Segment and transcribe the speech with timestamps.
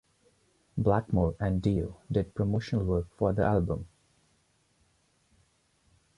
[0.79, 3.87] Blackmore and Dio did promotional work for the album.